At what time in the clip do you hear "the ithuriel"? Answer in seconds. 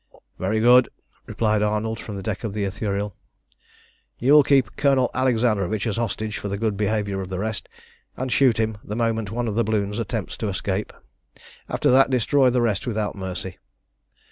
2.55-3.13